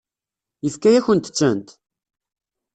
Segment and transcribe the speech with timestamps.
[0.63, 1.67] Yefka-yakent-tent?